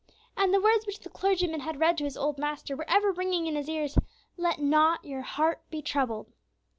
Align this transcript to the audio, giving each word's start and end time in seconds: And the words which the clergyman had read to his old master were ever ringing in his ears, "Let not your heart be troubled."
And 0.35 0.51
the 0.51 0.59
words 0.59 0.87
which 0.87 1.01
the 1.01 1.11
clergyman 1.11 1.59
had 1.59 1.79
read 1.79 1.95
to 1.99 2.03
his 2.05 2.17
old 2.17 2.39
master 2.39 2.75
were 2.75 2.89
ever 2.89 3.11
ringing 3.11 3.45
in 3.45 3.55
his 3.55 3.69
ears, 3.69 3.99
"Let 4.35 4.57
not 4.57 5.05
your 5.05 5.21
heart 5.21 5.61
be 5.69 5.83
troubled." 5.83 6.33